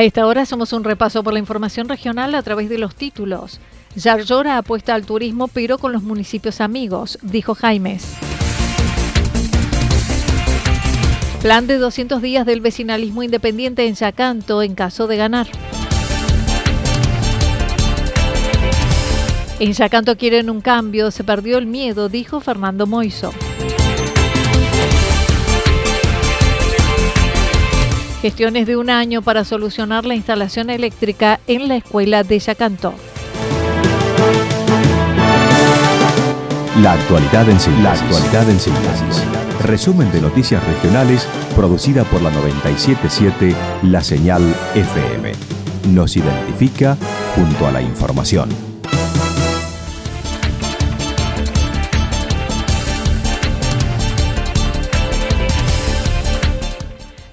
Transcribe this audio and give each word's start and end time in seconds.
A 0.00 0.02
esta 0.02 0.26
hora 0.26 0.46
somos 0.46 0.72
un 0.72 0.82
repaso 0.82 1.22
por 1.22 1.34
la 1.34 1.40
información 1.40 1.86
regional 1.86 2.34
a 2.34 2.42
través 2.42 2.70
de 2.70 2.78
los 2.78 2.94
títulos. 2.94 3.60
Yarlora 3.94 4.56
apuesta 4.56 4.94
al 4.94 5.04
turismo 5.04 5.46
pero 5.46 5.76
con 5.76 5.92
los 5.92 6.02
municipios 6.02 6.62
amigos, 6.62 7.18
dijo 7.20 7.54
Jaimes. 7.54 8.14
Plan 11.42 11.66
de 11.66 11.76
200 11.76 12.22
días 12.22 12.46
del 12.46 12.62
vecinalismo 12.62 13.22
independiente 13.22 13.86
en 13.86 13.94
Yacanto 13.94 14.62
en 14.62 14.74
caso 14.74 15.06
de 15.06 15.18
ganar. 15.18 15.48
En 19.58 19.74
Yacanto 19.74 20.16
quieren 20.16 20.48
un 20.48 20.62
cambio, 20.62 21.10
se 21.10 21.24
perdió 21.24 21.58
el 21.58 21.66
miedo, 21.66 22.08
dijo 22.08 22.40
Fernando 22.40 22.86
Moiso. 22.86 23.34
Gestiones 28.20 28.66
de 28.66 28.76
un 28.76 28.90
año 28.90 29.22
para 29.22 29.44
solucionar 29.44 30.04
la 30.04 30.14
instalación 30.14 30.68
eléctrica 30.68 31.40
en 31.46 31.68
la 31.68 31.76
escuela 31.76 32.22
de 32.22 32.38
Yacanto. 32.38 32.92
La 36.82 36.92
actualidad 36.92 37.48
en 37.48 37.58
síntesis. 37.58 39.24
Resumen 39.64 40.12
de 40.12 40.20
noticias 40.20 40.62
regionales 40.66 41.26
producida 41.56 42.04
por 42.04 42.20
la 42.20 42.30
977 42.30 43.54
La 43.84 44.02
Señal 44.02 44.42
FM. 44.74 45.32
Nos 45.88 46.16
identifica 46.16 46.96
junto 47.34 47.66
a 47.66 47.70
la 47.70 47.80
información. 47.82 48.69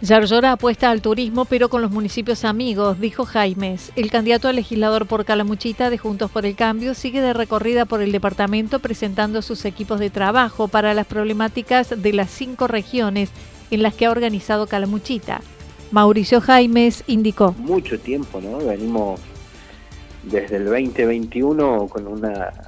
Yarlora 0.07 0.53
apuesta 0.53 0.89
al 0.89 1.01
turismo, 1.01 1.43
pero 1.43 1.67
con 1.67 1.81
los 1.81 1.91
municipios 1.91 2.45
amigos, 2.45 2.97
dijo 2.97 3.25
Jaimes. 3.25 3.91
El 3.97 4.09
candidato 4.09 4.47
a 4.47 4.53
legislador 4.53 5.05
por 5.05 5.25
Calamuchita 5.25 5.89
de 5.89 5.97
Juntos 5.97 6.31
por 6.31 6.45
el 6.45 6.55
Cambio 6.55 6.93
sigue 6.93 7.19
de 7.19 7.33
recorrida 7.33 7.83
por 7.83 8.01
el 8.01 8.13
departamento 8.13 8.79
presentando 8.79 9.41
sus 9.41 9.65
equipos 9.65 9.99
de 9.99 10.09
trabajo 10.09 10.69
para 10.69 10.93
las 10.93 11.07
problemáticas 11.07 12.01
de 12.01 12.13
las 12.13 12.31
cinco 12.31 12.67
regiones 12.67 13.31
en 13.69 13.83
las 13.83 13.95
que 13.95 14.05
ha 14.05 14.11
organizado 14.11 14.65
Calamuchita. 14.67 15.41
Mauricio 15.91 16.39
Jaimes 16.39 17.03
indicó. 17.07 17.53
Mucho 17.57 17.99
tiempo, 17.99 18.39
¿no? 18.39 18.59
Venimos 18.59 19.19
desde 20.23 20.55
el 20.55 20.65
2021 20.67 21.87
con 21.89 22.07
una 22.07 22.66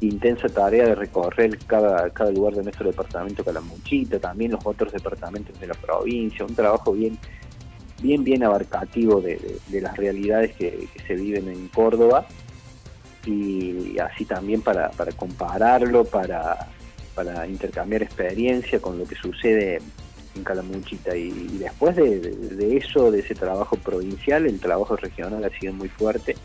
intensa 0.00 0.48
tarea 0.48 0.86
de 0.86 0.94
recorrer 0.94 1.58
cada, 1.66 2.10
cada 2.10 2.30
lugar 2.30 2.54
de 2.54 2.62
nuestro 2.62 2.86
departamento 2.86 3.44
Calamuchita, 3.44 4.18
también 4.18 4.52
los 4.52 4.64
otros 4.64 4.92
departamentos 4.92 5.58
de 5.60 5.66
la 5.66 5.74
provincia, 5.74 6.44
un 6.44 6.54
trabajo 6.54 6.92
bien 6.92 7.18
bien 8.00 8.24
bien 8.24 8.42
abarcativo 8.42 9.20
de, 9.20 9.58
las 9.80 9.96
realidades 9.96 10.54
que, 10.56 10.88
se 11.06 11.14
viven 11.14 11.48
en 11.48 11.68
Córdoba 11.68 12.26
y 13.26 13.98
así 13.98 14.24
también 14.24 14.62
para, 14.62 14.90
para 14.92 15.12
compararlo, 15.12 16.04
para, 16.04 16.68
para 17.14 17.46
intercambiar 17.46 18.02
experiencia 18.02 18.80
con 18.80 18.98
lo 18.98 19.04
que 19.04 19.16
sucede 19.16 19.80
en 20.34 20.44
Calamuchita 20.44 21.14
y, 21.16 21.58
después 21.58 21.96
de, 21.96 22.20
de, 22.20 22.76
eso, 22.76 23.10
de 23.10 23.20
ese 23.20 23.34
trabajo 23.34 23.76
provincial, 23.76 24.46
el 24.46 24.58
trabajo 24.60 24.96
regional 24.96 25.44
ha 25.44 25.50
sido 25.58 25.74
muy 25.74 25.88
fuerte. 25.88 26.36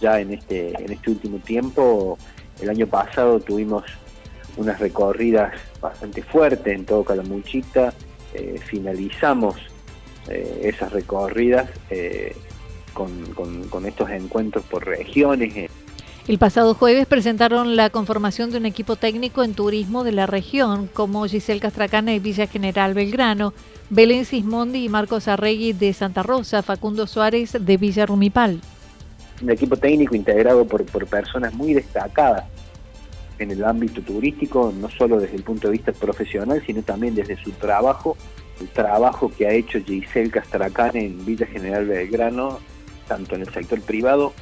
Ya 0.00 0.20
en 0.20 0.32
este, 0.32 0.70
en 0.82 0.92
este 0.92 1.10
último 1.10 1.38
tiempo 1.38 2.18
el 2.64 2.70
año 2.70 2.86
pasado 2.86 3.40
tuvimos 3.40 3.84
unas 4.56 4.78
recorridas 4.80 5.52
bastante 5.80 6.22
fuertes 6.22 6.74
en 6.74 6.84
todo 6.84 7.04
Calamuchita, 7.04 7.92
eh, 8.32 8.58
finalizamos 8.64 9.56
eh, 10.28 10.62
esas 10.64 10.92
recorridas 10.92 11.68
eh, 11.90 12.34
con, 12.92 13.86
estos 13.86 14.10
encuentros 14.10 14.64
por 14.64 14.86
regiones. 14.86 15.70
El 16.26 16.38
pasado 16.38 16.74
jueves 16.74 17.06
presentaron 17.06 17.76
la 17.76 17.90
conformación 17.90 18.50
de 18.50 18.56
un 18.56 18.66
equipo 18.66 18.96
técnico 18.96 19.42
en 19.44 19.52
turismo 19.52 20.04
de 20.04 20.12
la 20.12 20.26
región, 20.26 20.88
como 20.92 21.26
Giselle 21.26 21.60
Castracana 21.60 22.12
de 22.12 22.18
Villa 22.18 22.46
General 22.46 22.94
Belgrano, 22.94 23.52
Belén 23.90 24.24
Sismondi 24.24 24.84
y 24.84 24.88
Marcos 24.88 25.28
Arregui 25.28 25.74
de 25.74 25.92
Santa 25.92 26.22
Rosa, 26.22 26.62
Facundo 26.62 27.06
Suárez 27.06 27.52
de 27.60 27.76
Villa 27.76 28.06
Rumipal 28.06 28.60
un 29.42 29.50
equipo 29.50 29.76
técnico 29.76 30.14
integrado 30.14 30.66
por, 30.66 30.84
por 30.86 31.06
personas 31.06 31.52
muy 31.54 31.74
destacadas 31.74 32.44
en 33.38 33.50
el 33.50 33.64
ámbito 33.64 34.00
turístico, 34.02 34.72
no 34.78 34.88
solo 34.90 35.18
desde 35.18 35.36
el 35.36 35.42
punto 35.42 35.68
de 35.68 35.72
vista 35.72 35.92
profesional, 35.92 36.62
sino 36.64 36.82
también 36.82 37.14
desde 37.14 37.36
su 37.36 37.50
trabajo, 37.52 38.16
el 38.60 38.68
trabajo 38.68 39.30
que 39.36 39.46
ha 39.46 39.52
hecho 39.52 39.80
Giselle 39.80 40.30
Castracán 40.30 40.96
en 40.96 41.24
Villa 41.24 41.46
General 41.46 41.86
Belgrano, 41.86 42.58
tanto 43.08 43.34
en 43.34 43.42
el 43.42 43.52
sector 43.52 43.80
privado, 43.80 44.32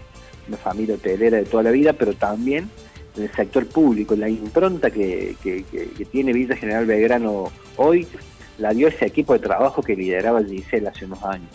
una 0.49 0.57
familia 0.57 0.97
hotelera 0.97 1.39
de 1.39 1.45
toda 1.45 1.63
la 1.63 1.71
vida, 1.71 1.93
pero 1.95 2.13
también 2.15 2.69
en 3.17 3.25
el 3.25 3.33
sector 3.33 3.67
público, 3.67 4.17
la 4.17 4.29
impronta 4.29 4.91
que, 4.91 5.37
que, 5.43 5.65
tiene 6.11 6.33
Villa 6.33 6.57
General 6.57 6.87
Belgrano 6.87 7.51
hoy, 7.77 8.07
la 8.59 8.73
dio 8.73 8.89
ese 8.89 9.07
equipo 9.07 9.33
de 9.33 9.39
trabajo 9.39 9.83
que 9.83 9.97
lideraba 9.97 10.43
Giselle 10.43 10.89
hace 10.89 11.05
unos 11.05 11.23
años. 11.25 11.51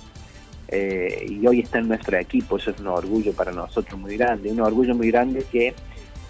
Eh, 0.69 1.25
y 1.29 1.47
hoy 1.47 1.61
está 1.61 1.79
en 1.79 1.88
nuestro 1.88 2.17
equipo, 2.17 2.57
eso 2.57 2.71
es 2.71 2.79
un 2.79 2.88
orgullo 2.88 3.31
para 3.33 3.51
nosotros 3.51 3.97
muy 4.00 4.17
grande, 4.17 4.51
un 4.51 4.59
orgullo 4.59 4.94
muy 4.95 5.09
grande 5.09 5.45
que 5.50 5.73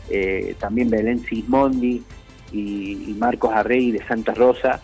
eh, 0.10 0.56
también 0.60 0.90
Belén 0.90 1.20
Sismondi 1.20 2.04
y, 2.52 3.16
Marcos 3.18 3.52
Arrey 3.54 3.92
de 3.92 4.06
Santa 4.08 4.34
Rosa 4.34 4.82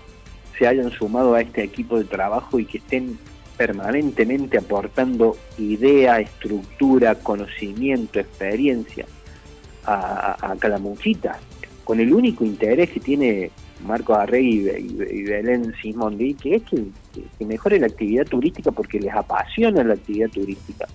se 0.58 0.68
hayan 0.68 0.92
sumado 0.92 1.36
a 1.36 1.42
este 1.42 1.64
equipo 1.64 1.98
de 1.98 2.06
trabajo 2.06 2.60
y 2.60 2.66
que 2.66 2.80
estén 2.80 3.18
permanentemente 3.58 4.58
aportando 4.58 5.38
idea, 5.58 6.20
estructura, 6.20 7.16
conocimiento, 7.16 8.20
experiencia 8.20 9.06
a, 9.86 10.52
a 10.52 10.56
Calamuchita, 10.58 11.40
con 11.84 12.00
el 12.00 12.14
único 12.14 12.44
interés 12.44 12.90
que 12.90 13.00
tiene 13.00 13.52
Marcos 13.86 14.18
Arrey 14.18 14.68
y, 14.78 15.24
Belén 15.24 15.74
Sismondi, 15.82 16.34
que 16.36 16.56
es 16.56 16.64
que, 16.64 17.46
mejore 17.46 17.80
la 17.80 17.88
actividad 17.88 18.26
turística 18.26 18.72
porque 18.72 19.00
les 19.00 19.14
apasiona 19.14 19.84
la 19.84 19.94
actividad 19.94 20.30
turística. 20.30 20.88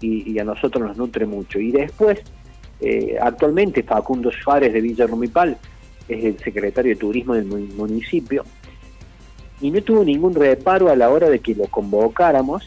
y, 0.00 0.38
a 0.38 0.44
nosotros 0.44 0.86
nos 0.86 0.96
nutre 0.96 1.26
mucho. 1.26 1.58
Y 1.58 1.72
después, 1.72 2.20
eh, 2.80 3.16
actualmente 3.20 3.82
Facundo 3.82 4.30
Suárez 4.30 4.72
de 4.72 4.80
Villa 4.80 5.06
Rumipal 5.06 5.56
es 6.08 6.24
el 6.24 6.38
secretario 6.38 6.92
de 6.92 6.96
Turismo 6.96 7.34
del 7.34 7.46
municipio 7.46 8.44
y 9.60 9.70
no 9.70 9.82
tuvo 9.82 10.04
ningún 10.04 10.34
reparo 10.34 10.88
a 10.88 10.96
la 10.96 11.10
hora 11.10 11.28
de 11.28 11.40
que 11.40 11.54
lo 11.54 11.66
convocáramos 11.66 12.64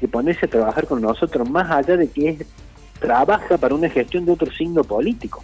de 0.00 0.08
ponerse 0.08 0.46
a 0.46 0.50
trabajar 0.50 0.86
con 0.86 1.00
nosotros, 1.00 1.48
más 1.48 1.70
allá 1.70 1.96
de 1.96 2.08
que 2.08 2.44
trabaja 2.98 3.56
para 3.56 3.74
una 3.74 3.88
gestión 3.88 4.24
de 4.24 4.32
otro 4.32 4.50
signo 4.52 4.82
político. 4.82 5.42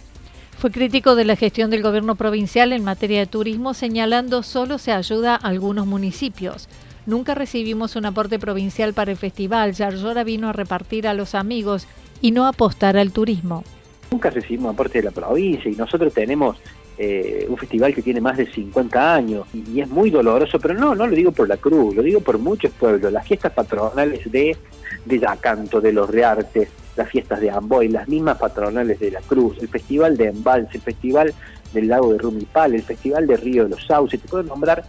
Fue 0.57 0.71
crítico 0.71 1.15
de 1.15 1.23
la 1.23 1.37
gestión 1.37 1.69
del 1.69 1.81
gobierno 1.81 2.15
provincial 2.15 2.73
en 2.73 2.83
materia 2.83 3.19
de 3.19 3.27
turismo, 3.27 3.73
señalando 3.73 4.43
solo 4.43 4.77
se 4.77 4.91
ayuda 4.91 5.35
a 5.35 5.47
algunos 5.47 5.87
municipios. 5.87 6.67
Nunca 7.05 7.33
recibimos 7.33 7.95
un 7.95 8.05
aporte 8.05 8.39
provincial 8.39 8.93
para 8.93 9.11
el 9.11 9.17
festival. 9.17 9.73
Yarlora 9.73 10.25
vino 10.25 10.49
a 10.49 10.53
repartir 10.53 11.07
a 11.07 11.13
los 11.13 11.33
amigos 11.33 11.87
y 12.21 12.31
no 12.31 12.45
apostar 12.45 12.97
al 12.97 13.13
turismo. 13.13 13.63
Nunca 14.11 14.29
recibimos 14.29 14.73
aporte 14.73 14.99
de 14.99 15.05
la 15.05 15.11
provincia 15.11 15.69
y 15.69 15.75
nosotros 15.75 16.13
tenemos 16.13 16.57
eh, 16.97 17.45
un 17.47 17.57
festival 17.57 17.93
que 17.93 18.01
tiene 18.01 18.19
más 18.19 18.37
de 18.37 18.45
50 18.45 19.15
años 19.15 19.47
y 19.53 19.79
es 19.79 19.87
muy 19.87 20.09
doloroso, 20.09 20.59
pero 20.59 20.73
no, 20.73 20.95
no 20.95 21.07
lo 21.07 21.15
digo 21.15 21.31
por 21.31 21.47
la 21.47 21.57
cruz, 21.57 21.95
lo 21.95 22.01
digo 22.01 22.19
por 22.19 22.37
muchos 22.39 22.71
pueblos. 22.71 23.13
Las 23.13 23.25
fiestas 23.25 23.53
patronales 23.53 24.29
de, 24.31 24.57
de 25.05 25.19
Yacanto, 25.19 25.79
de 25.79 25.93
los 25.93 26.09
Reartes, 26.09 26.69
las 26.95 27.09
fiestas 27.09 27.39
de 27.39 27.49
Amboy, 27.49 27.87
las 27.87 28.09
mismas 28.09 28.37
patronales 28.37 28.99
de 28.99 29.11
la 29.11 29.21
Cruz, 29.21 29.57
el 29.61 29.69
festival 29.69 30.17
de 30.17 30.27
Embalse, 30.27 30.75
el 30.75 30.81
festival 30.81 31.33
del 31.73 31.87
lago 31.87 32.11
de 32.11 32.17
Rumipal, 32.17 32.73
el 32.73 32.83
festival 32.83 33.27
de 33.27 33.37
Río 33.37 33.63
de 33.63 33.69
los 33.69 33.85
Sauces, 33.85 34.19
te 34.19 34.27
puedo 34.27 34.43
nombrar 34.43 34.83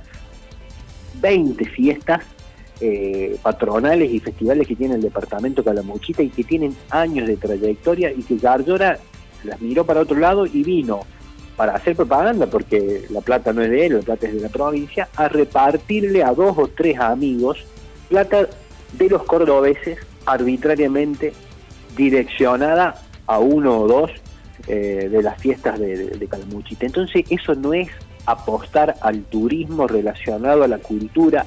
20 1.21 1.65
fiestas 1.67 2.23
eh, 2.81 3.39
patronales 3.43 4.11
y 4.11 4.19
festivales 4.21 4.67
que 4.67 4.75
tiene 4.75 4.95
el 4.97 5.03
departamento 5.03 5.63
Calamuchita 5.63 6.23
y 6.23 6.31
que 6.31 6.43
tienen 6.43 6.75
años 6.89 7.29
de 7.29 7.37
trayectoria 7.37 8.11
y 8.11 8.23
que 8.23 8.37
Gardora 8.37 8.99
las 9.45 9.61
miró 9.61 9.85
para 9.85 10.01
otro 10.01 10.19
lado 10.19 10.47
y 10.47 10.63
vino 10.63 11.01
para 11.57 11.75
hacer 11.75 11.95
propaganda, 11.95 12.47
porque 12.47 13.05
la 13.11 13.21
plata 13.21 13.53
no 13.53 13.63
es 13.63 13.71
de 13.71 13.87
él, 13.87 13.95
la 13.97 14.01
plata 14.01 14.27
es 14.27 14.35
de 14.35 14.41
la 14.41 14.49
provincia, 14.49 15.09
a 15.17 15.29
repartirle 15.29 16.25
a 16.25 16.33
dos 16.33 16.57
o 16.57 16.69
tres 16.69 16.99
amigos 16.99 17.59
plata 18.09 18.49
de 18.93 19.09
los 19.09 19.23
cordobeses 19.23 19.99
arbitrariamente 20.27 21.33
direccionada 21.97 23.03
a 23.27 23.39
uno 23.39 23.81
o 23.81 23.89
dos 23.89 24.11
eh, 24.67 25.09
de 25.11 25.23
las 25.23 25.41
fiestas 25.41 25.79
de, 25.79 26.09
de, 26.09 26.27
Calamuchita. 26.27 26.87
Entonces 26.87 27.25
eso 27.31 27.55
no 27.55 27.73
es 27.73 27.89
apostar 28.27 28.97
al 29.01 29.23
turismo 29.23 29.87
relacionado 29.87 30.65
a 30.65 30.69
la 30.69 30.79
cultura. 30.79 31.47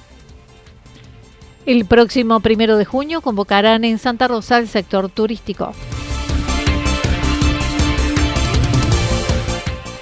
El 1.66 1.86
próximo 1.86 2.39
primero 2.39 2.78
de 2.78 2.86
junio 2.86 3.22
convocarán 3.22 3.84
en 3.84 3.98
Santa 3.98 4.28
Rosa 4.28 4.57
el 4.57 4.68
sector 4.68 5.10
turístico. 5.10 5.74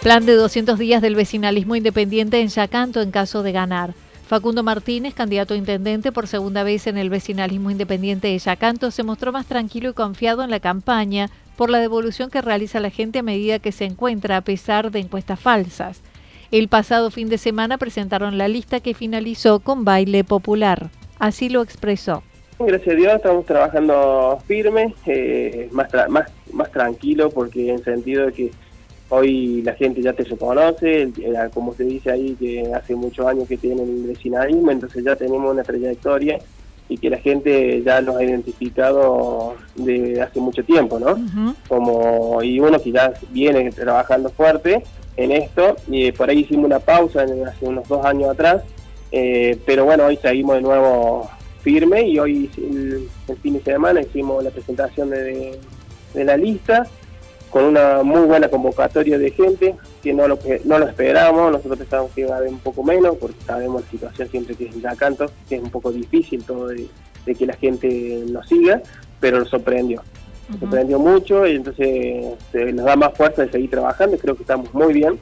Plan 0.01 0.25
de 0.25 0.33
200 0.33 0.79
días 0.79 0.99
del 1.03 1.13
vecinalismo 1.13 1.75
independiente 1.75 2.41
en 2.41 2.47
Yacanto 2.47 3.03
en 3.03 3.11
caso 3.11 3.43
de 3.43 3.51
ganar. 3.51 3.93
Facundo 4.25 4.63
Martínez, 4.63 5.13
candidato 5.13 5.53
a 5.53 5.57
intendente 5.57 6.11
por 6.11 6.25
segunda 6.25 6.63
vez 6.63 6.87
en 6.87 6.97
el 6.97 7.11
vecinalismo 7.11 7.69
independiente 7.69 8.27
de 8.29 8.39
Yacanto, 8.39 8.89
se 8.89 9.03
mostró 9.03 9.31
más 9.31 9.45
tranquilo 9.45 9.91
y 9.91 9.93
confiado 9.93 10.43
en 10.43 10.49
la 10.49 10.59
campaña 10.59 11.29
por 11.55 11.69
la 11.69 11.77
devolución 11.77 12.31
que 12.31 12.41
realiza 12.41 12.79
la 12.79 12.89
gente 12.89 13.19
a 13.19 13.23
medida 13.23 13.59
que 13.59 13.71
se 13.71 13.85
encuentra 13.85 14.37
a 14.37 14.41
pesar 14.41 14.89
de 14.89 15.01
encuestas 15.01 15.39
falsas. 15.39 16.01
El 16.49 16.67
pasado 16.67 17.11
fin 17.11 17.29
de 17.29 17.37
semana 17.37 17.77
presentaron 17.77 18.39
la 18.39 18.47
lista 18.47 18.79
que 18.79 18.95
finalizó 18.95 19.59
con 19.59 19.85
baile 19.85 20.23
popular. 20.23 20.89
Así 21.19 21.47
lo 21.47 21.61
expresó. 21.61 22.23
Gracias 22.57 22.95
a 22.95 22.97
Dios 22.97 23.13
estamos 23.13 23.45
trabajando 23.45 24.39
firme, 24.47 24.95
eh, 25.05 25.69
más, 25.71 25.89
más, 26.09 26.31
más 26.51 26.71
tranquilo 26.71 27.29
porque 27.29 27.69
en 27.69 27.83
sentido 27.83 28.25
de 28.25 28.33
que 28.33 28.51
hoy 29.11 29.61
la 29.61 29.73
gente 29.73 30.01
ya 30.01 30.13
te 30.13 30.23
reconoce, 30.23 31.11
como 31.53 31.73
se 31.73 31.83
dice 31.83 32.11
ahí, 32.11 32.35
que 32.39 32.73
hace 32.73 32.95
muchos 32.95 33.25
años 33.27 33.47
que 33.47 33.57
tienen 33.57 33.87
el 33.87 34.07
vecinalismo, 34.07 34.71
entonces 34.71 35.03
ya 35.03 35.15
tenemos 35.17 35.51
una 35.51 35.63
trayectoria 35.63 36.39
y 36.87 36.97
que 36.97 37.09
la 37.09 37.17
gente 37.17 37.81
ya 37.83 38.01
nos 38.01 38.15
ha 38.17 38.23
identificado 38.23 39.55
de 39.75 40.21
hace 40.21 40.39
mucho 40.39 40.63
tiempo, 40.63 40.97
¿no? 40.97 41.17
Como 41.67 42.41
Y 42.41 42.59
uno 42.59 42.81
que 42.81 42.91
ya 42.91 43.13
viene 43.31 43.69
trabajando 43.71 44.29
fuerte 44.29 44.81
en 45.17 45.31
esto, 45.31 45.75
y 45.87 46.11
por 46.13 46.29
ahí 46.29 46.39
hicimos 46.39 46.65
una 46.65 46.79
pausa 46.79 47.23
hace 47.23 47.65
unos 47.65 47.87
dos 47.89 48.05
años 48.05 48.29
atrás, 48.29 48.63
eh, 49.11 49.57
pero 49.65 49.83
bueno, 49.83 50.05
hoy 50.05 50.17
seguimos 50.17 50.55
de 50.55 50.61
nuevo 50.61 51.29
firme 51.61 52.07
y 52.07 52.17
hoy 52.17 52.49
el, 52.57 53.09
fin 53.41 53.53
de 53.55 53.61
semana 53.61 54.01
hicimos 54.01 54.41
la 54.41 54.51
presentación 54.51 55.09
de 55.09 55.59
la 56.13 56.37
lista 56.37 56.87
con 57.51 57.65
una 57.65 58.01
muy 58.01 58.21
buena 58.21 58.47
convocatoria 58.47 59.19
de 59.19 59.29
gente 59.29 59.75
que 60.01 60.13
no 60.13 60.27
lo 60.27 60.39
no 60.63 60.79
lo 60.79 60.87
esperábamos, 60.87 61.51
nosotros 61.51 61.77
pensábamos 61.77 62.11
que 62.13 62.21
iba 62.21 62.33
a 62.33 62.37
haber 62.37 62.49
un 62.49 62.59
poco 62.59 62.81
menos, 62.81 63.17
porque 63.17 63.37
sabemos 63.45 63.83
la 63.83 63.89
situación 63.89 64.29
siempre 64.29 64.55
que 64.55 64.65
es 64.65 64.75
en 64.75 64.81
canto, 64.95 65.25
que 65.47 65.55
es 65.57 65.61
un 65.61 65.69
poco 65.69 65.91
difícil 65.91 66.43
todo 66.43 66.67
de, 66.67 66.87
que 67.25 67.45
la 67.45 67.53
gente 67.53 68.23
nos 68.29 68.47
siga, 68.47 68.81
pero 69.19 69.39
nos 69.39 69.49
sorprendió. 69.49 70.01
Nos 70.49 70.59
sorprendió 70.61 70.97
mucho 70.97 71.45
y 71.45 71.57
entonces 71.57 72.25
nos 72.73 72.85
da 72.85 72.95
más 72.95 73.13
fuerza 73.15 73.43
de 73.43 73.51
seguir 73.51 73.69
trabajando, 73.69 74.17
creo 74.17 74.35
que 74.35 74.43
estamos 74.43 74.73
muy 74.73 74.93
bien. 74.93 75.19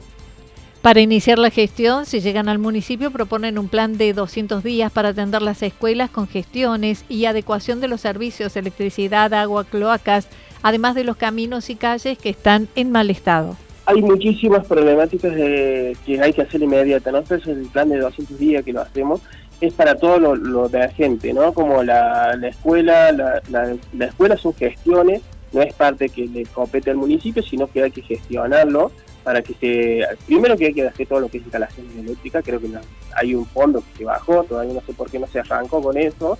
Para 0.82 1.00
iniciar 1.00 1.38
la 1.38 1.50
gestión, 1.50 2.06
si 2.06 2.20
llegan 2.20 2.48
al 2.48 2.58
municipio, 2.58 3.10
proponen 3.10 3.58
un 3.58 3.68
plan 3.68 3.98
de 3.98 4.14
200 4.14 4.62
días 4.62 4.90
para 4.90 5.10
atender 5.10 5.42
las 5.42 5.62
escuelas 5.62 6.08
con 6.08 6.26
gestiones 6.26 7.04
y 7.06 7.26
adecuación 7.26 7.80
de 7.82 7.88
los 7.88 8.00
servicios, 8.00 8.56
electricidad, 8.56 9.34
agua, 9.34 9.64
cloacas, 9.64 10.26
además 10.62 10.94
de 10.94 11.04
los 11.04 11.16
caminos 11.16 11.70
y 11.70 11.76
calles 11.76 12.18
que 12.18 12.30
están 12.30 12.68
en 12.74 12.90
mal 12.90 13.10
estado. 13.10 13.56
Hay 13.86 14.02
muchísimas 14.02 14.66
problemáticas 14.66 15.32
que 15.34 16.20
hay 16.22 16.32
que 16.32 16.42
hacer 16.42 16.62
inmediata, 16.62 17.10
¿no? 17.10 17.18
es 17.18 17.30
el 17.46 17.66
plan 17.72 17.88
de 17.88 17.98
200 17.98 18.38
días 18.38 18.64
que 18.64 18.72
lo 18.72 18.82
hacemos 18.82 19.20
es 19.60 19.74
para 19.74 19.94
todo 19.94 20.18
lo, 20.18 20.68
de 20.68 20.78
la 20.78 20.88
gente, 20.88 21.32
¿no? 21.32 21.52
Como 21.52 21.82
la, 21.82 22.32
escuela, 22.42 23.12
la, 23.12 23.42
la, 23.50 24.04
escuela 24.06 24.36
son 24.36 24.54
gestiones, 24.54 25.22
no 25.52 25.60
es 25.60 25.74
parte 25.74 26.08
que 26.08 26.26
le 26.26 26.46
compete 26.46 26.90
al 26.90 26.96
municipio, 26.96 27.42
sino 27.42 27.66
que 27.66 27.82
hay 27.82 27.90
que 27.90 28.02
gestionarlo 28.02 28.90
para 29.22 29.42
que 29.42 29.54
se... 29.54 30.16
Primero 30.26 30.56
que 30.56 30.66
hay 30.66 30.72
que 30.72 30.86
hacer 30.86 31.06
todo 31.06 31.20
lo 31.20 31.28
que 31.28 31.38
es 31.38 31.42
instalaciones 31.42 31.94
eléctricas, 31.94 32.42
creo 32.42 32.58
que 32.58 32.70
hay 33.16 33.34
un 33.34 33.44
fondo 33.46 33.80
que 33.80 33.98
se 33.98 34.04
bajó, 34.04 34.44
todavía 34.44 34.72
no 34.72 34.80
sé 34.80 34.94
por 34.94 35.10
qué 35.10 35.18
no 35.18 35.26
se 35.26 35.40
arrancó 35.40 35.82
con 35.82 35.96
eso, 35.98 36.38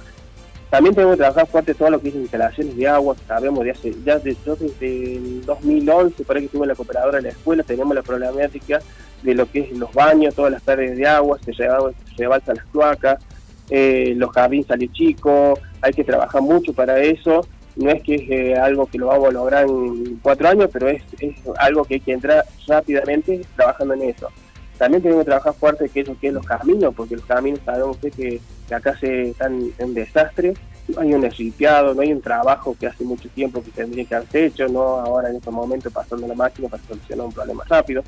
también 0.70 0.94
tenemos 0.94 1.16
que 1.16 1.22
trabajar 1.22 1.48
fuerte 1.48 1.74
todo 1.74 1.90
lo 1.90 2.00
que 2.00 2.10
es 2.10 2.14
instalaciones 2.14 2.76
de 2.76 2.86
agua, 2.86 3.16
sabemos 3.26 3.64
de 3.64 3.72
hace, 3.72 3.92
ya 4.04 4.18
desde 4.20 4.38
el 4.80 5.44
2011, 5.44 6.24
para 6.24 6.38
que 6.38 6.46
estuve 6.46 6.66
la 6.66 6.76
cooperadora 6.76 7.18
de 7.18 7.24
la 7.24 7.28
escuela, 7.30 7.64
tenemos 7.64 7.92
la 7.92 8.02
problemática 8.02 8.80
de 9.22 9.34
lo 9.34 9.50
que 9.50 9.60
es 9.60 9.72
los 9.72 9.92
baños, 9.92 10.34
todas 10.34 10.52
las 10.52 10.62
pérdidas 10.62 10.96
de 10.96 11.06
agua, 11.08 11.38
se, 11.44 11.52
rebalsan 12.16 12.56
las 12.56 12.64
cloacas, 12.66 13.20
eh, 13.68 14.14
los 14.16 14.30
jardines 14.30 14.68
salen 14.68 14.92
chicos, 14.92 15.58
hay 15.82 15.92
que 15.92 16.04
trabajar 16.04 16.40
mucho 16.40 16.72
para 16.72 17.00
eso, 17.00 17.44
no 17.74 17.90
es 17.90 18.02
que 18.04 18.14
es 18.14 18.30
eh, 18.30 18.54
algo 18.56 18.86
que 18.86 18.98
lo 18.98 19.06
vamos 19.06 19.28
a 19.28 19.32
lograr 19.32 19.66
en 19.66 20.20
cuatro 20.22 20.48
años, 20.48 20.70
pero 20.72 20.88
es, 20.88 21.02
es 21.18 21.34
algo 21.58 21.84
que 21.84 21.94
hay 21.94 22.00
que 22.00 22.12
entrar 22.12 22.44
rápidamente 22.68 23.40
trabajando 23.56 23.94
en 23.94 24.02
eso. 24.02 24.28
También 24.80 25.02
tenemos 25.02 25.24
que 25.24 25.26
trabajar 25.26 25.52
fuerte 25.52 25.90
que 25.90 26.00
es 26.00 26.08
lo 26.08 26.18
que 26.18 26.32
los 26.32 26.46
caminos, 26.46 26.94
porque 26.94 27.14
los 27.14 27.26
caminos 27.26 27.60
sabemos 27.66 27.98
que, 27.98 28.40
acá 28.74 28.96
se 28.98 29.28
están 29.28 29.70
en 29.76 29.92
desastre, 29.92 30.54
no 30.88 31.02
hay 31.02 31.12
un 31.12 31.20
limpiado, 31.20 31.92
no 31.92 32.00
hay 32.00 32.10
un 32.14 32.22
trabajo 32.22 32.74
que 32.80 32.86
hace 32.86 33.04
mucho 33.04 33.28
tiempo 33.28 33.62
que 33.62 33.70
tendría 33.72 34.06
que 34.06 34.14
haberse 34.14 34.46
hecho, 34.46 34.68
no 34.68 34.80
ahora 34.80 35.28
en 35.28 35.36
este 35.36 35.50
momento 35.50 35.90
pasando 35.90 36.26
la 36.26 36.34
máquina 36.34 36.68
para 36.70 36.82
solucionar 36.84 37.26
un 37.26 37.32
problema 37.34 37.62
rápido. 37.68 38.02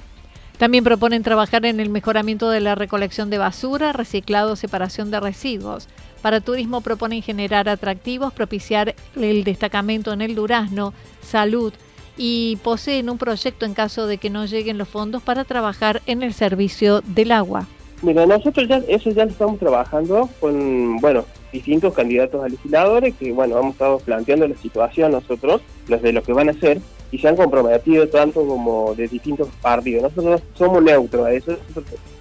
También 0.56 0.82
proponen 0.82 1.22
trabajar 1.22 1.66
en 1.66 1.78
el 1.78 1.90
mejoramiento 1.90 2.48
de 2.48 2.60
la 2.60 2.74
recolección 2.74 3.28
de 3.28 3.36
basura, 3.36 3.92
reciclado, 3.92 4.56
separación 4.56 5.10
de 5.10 5.20
residuos. 5.20 5.88
Para 6.22 6.40
turismo 6.40 6.80
proponen 6.80 7.20
generar 7.20 7.68
atractivos, 7.68 8.32
propiciar 8.32 8.94
el 9.14 9.44
destacamento 9.44 10.10
en 10.14 10.22
el 10.22 10.34
durazno, 10.34 10.94
salud, 11.20 11.74
y 12.16 12.56
poseen 12.62 13.10
un 13.10 13.18
proyecto 13.18 13.66
en 13.66 13.74
caso 13.74 14.06
de 14.06 14.18
que 14.18 14.30
no 14.30 14.44
lleguen 14.44 14.78
los 14.78 14.88
fondos 14.88 15.22
para 15.22 15.44
trabajar 15.44 16.02
en 16.06 16.22
el 16.22 16.34
servicio 16.34 17.00
del 17.02 17.32
agua. 17.32 17.66
Mira, 18.02 18.26
nosotros 18.26 18.66
ya 18.68 18.82
eso 18.88 19.10
ya 19.10 19.24
lo 19.24 19.30
estamos 19.30 19.58
trabajando 19.60 20.28
con, 20.40 20.96
bueno, 20.98 21.24
distintos 21.52 21.94
candidatos 21.94 22.42
a 22.42 22.48
legisladores 22.48 23.14
que, 23.14 23.30
bueno, 23.30 23.58
hemos 23.58 23.72
estado 23.74 23.98
planteando 23.98 24.48
la 24.48 24.56
situación 24.56 25.12
nosotros, 25.12 25.60
los 25.86 26.02
de 26.02 26.12
lo 26.12 26.22
que 26.22 26.32
van 26.32 26.48
a 26.48 26.52
hacer, 26.52 26.80
y 27.12 27.18
se 27.18 27.28
han 27.28 27.36
comprometido 27.36 28.08
tanto 28.08 28.44
como 28.44 28.94
de 28.94 29.06
distintos 29.06 29.48
partidos. 29.60 30.02
Nosotros 30.02 30.42
somos 30.54 30.82
neutros 30.82 31.26
a 31.26 31.32
eso, 31.32 31.56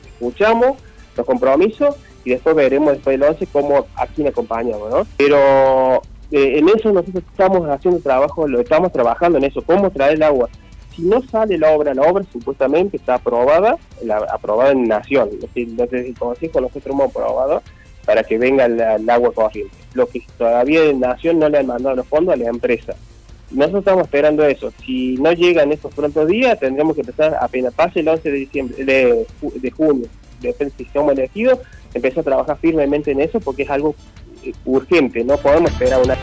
escuchamos 0.05 0.77
los 1.15 1.25
compromisos 1.25 1.95
y 2.23 2.31
después 2.31 2.55
veremos 2.55 2.93
después 2.93 3.19
del 3.19 3.29
11 3.29 3.47
cómo, 3.47 3.87
a 3.95 4.05
quién 4.05 4.27
acompañamos, 4.27 4.89
¿no? 4.91 5.07
Pero 5.17 6.01
eh, 6.31 6.59
en 6.59 6.69
eso 6.69 6.91
nosotros 6.91 7.23
estamos 7.29 7.67
haciendo 7.69 7.99
trabajo, 7.99 8.47
lo 8.47 8.61
estamos 8.61 8.91
trabajando 8.91 9.37
en 9.37 9.45
eso, 9.45 9.61
cómo 9.61 9.91
traer 9.91 10.13
el 10.13 10.23
agua. 10.23 10.49
Si 10.95 11.03
no 11.03 11.21
sale 11.23 11.57
la 11.57 11.71
obra, 11.71 11.93
la 11.93 12.03
obra 12.03 12.23
supuestamente 12.31 12.97
está 12.97 13.15
aprobada, 13.15 13.77
aprobada 14.31 14.71
en 14.71 14.87
Nación, 14.87 15.29
desde 15.53 16.07
el 16.07 16.17
Consejo 16.17 16.59
nosotros 16.59 16.87
hemos 16.87 17.09
aprobado 17.09 17.61
para 18.05 18.23
que 18.23 18.37
venga 18.37 18.65
el, 18.65 19.09
agua 19.09 19.31
corriente. 19.33 19.75
Lo 19.93 20.07
que 20.07 20.21
todavía 20.37 20.83
en 20.85 20.99
Nación 20.99 21.39
no 21.39 21.49
le 21.49 21.59
han 21.59 21.67
mandado 21.67 21.95
los 21.95 22.07
fondos 22.07 22.33
a 22.33 22.37
la 22.37 22.49
empresa. 22.49 22.95
Nosotros 23.51 23.81
estamos 23.81 24.03
esperando 24.03 24.45
eso. 24.45 24.71
Si 24.85 25.15
no 25.15 25.33
llegan 25.33 25.71
estos 25.71 25.93
prontos 25.93 26.27
días, 26.27 26.59
tendremos 26.59 26.95
que 26.95 27.01
empezar, 27.01 27.37
apenas 27.39 27.73
pase 27.73 27.99
el 27.99 28.07
11 28.07 28.31
de 28.31 28.37
diciembre, 28.37 28.85
de, 28.85 29.27
de 29.41 29.71
junio, 29.71 30.07
depende 30.41 30.73
si 30.77 30.85
somos 30.85 31.13
elegidos, 31.13 31.59
empezar 31.93 32.21
a 32.21 32.23
trabajar 32.23 32.57
firmemente 32.59 33.11
en 33.11 33.21
eso 33.21 33.39
porque 33.39 33.63
es 33.63 33.69
algo 33.69 33.95
urgente, 34.65 35.23
no 35.23 35.37
podemos 35.37 35.71
esperar 35.71 36.01
una... 36.03 36.17